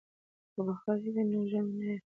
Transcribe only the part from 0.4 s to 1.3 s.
که بخارۍ وي